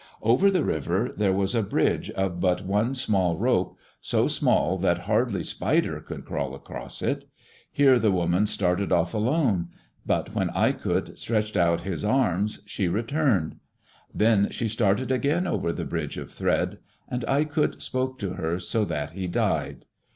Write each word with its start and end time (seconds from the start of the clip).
Over 0.23 0.49
the 0.49 0.63
river 0.63 1.13
there 1.15 1.31
was 1.31 1.53
a 1.53 1.61
bridge 1.61 2.09
of 2.09 2.39
but 2.39 2.63
one 2.63 2.95
small 2.95 3.37
rope, 3.37 3.77
so 3.99 4.27
small 4.27 4.79
that 4.79 5.01
hardly 5.05 5.43
Spider 5.43 5.99
could 5.99 6.25
crawl 6.25 6.55
across 6.55 7.03
it. 7.03 7.25
Here 7.71 7.99
the 7.99 8.09
woman 8.11 8.47
started 8.47 8.91
off 8.91 9.13
alone, 9.13 9.67
but 10.03 10.33
when 10.33 10.49
Aikut 10.55 11.19
stretched 11.19 11.55
out 11.55 11.81
his 11.81 12.03
arms, 12.03 12.63
she 12.65 12.87
returned. 12.87 13.57
Then 14.11 14.49
she 14.49 14.67
started 14.67 15.11
again 15.11 15.45
over 15.45 15.71
the 15.71 15.85
bridge 15.85 16.17
of 16.17 16.31
thread. 16.31 16.79
And 17.07 17.23
Aikut 17.27 17.79
spoke 17.79 18.17
to 18.21 18.31
her, 18.31 18.57
so 18.57 18.83
that 18.85 19.11
he 19.11 19.27
died. 19.27 19.85